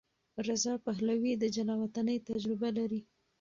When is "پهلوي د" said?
0.85-1.43